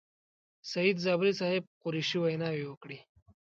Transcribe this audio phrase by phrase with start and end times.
[0.71, 2.97] سعید زابلي صاحب، قریشي ویناوې وکړې.